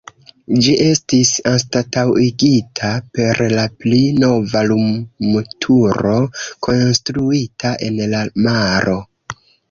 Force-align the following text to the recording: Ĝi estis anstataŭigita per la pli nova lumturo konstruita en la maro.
Ĝi 0.65 0.71
estis 0.83 1.31
anstataŭigita 1.49 2.87
per 3.17 3.41
la 3.51 3.65
pli 3.83 3.99
nova 4.23 4.63
lumturo 4.69 6.15
konstruita 6.69 7.75
en 7.89 8.01
la 8.15 8.23
maro. 8.47 8.97